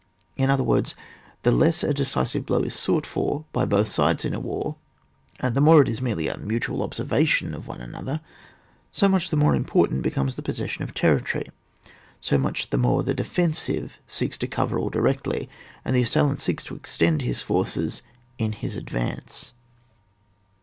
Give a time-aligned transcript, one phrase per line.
[0.35, 0.95] In other words,
[1.43, 4.77] the less a decisive blow is sought for by both sides in a war,
[5.39, 8.19] and the more it is merely a mutual observation of one another,
[8.91, 11.51] so much the more important be comes the possession of territory,
[12.19, 15.47] so much the more the defensive seeks to cover all directly,
[15.85, 18.01] and the assailant seeks to extend his forces
[18.39, 19.53] in his advance.